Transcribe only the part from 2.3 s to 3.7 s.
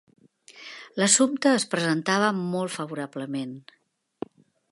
molt favorablement.